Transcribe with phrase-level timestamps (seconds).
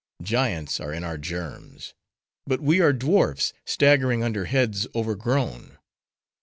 [0.23, 1.93] Giants are in our germs;
[2.47, 5.77] but we are dwarfs, staggering under heads overgrown.